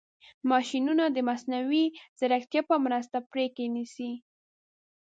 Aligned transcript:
ماشینونه 0.51 1.05
د 1.09 1.17
مصنوعي 1.29 1.85
ځیرکتیا 2.19 2.61
په 2.69 2.75
مرسته 2.85 3.17
پرېکړې 3.31 3.67
نیسي. 3.75 4.11